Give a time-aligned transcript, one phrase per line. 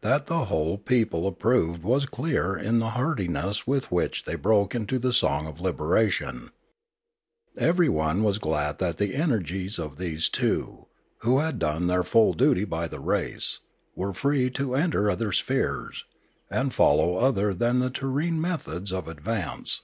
[0.00, 4.74] That the whole people ap proved was clear in the heartiness with which they broke
[4.74, 6.52] into the song of liberation.
[7.54, 10.86] Everyone was glad that the energies of these two,
[11.18, 13.60] who had done their full duty by the race,
[13.94, 16.06] were free to enter other spheres,
[16.50, 19.82] and follow other than the terrene methods of advance.